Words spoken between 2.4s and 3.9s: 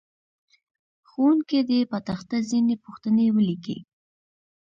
ځینې پوښتنې ولیکي.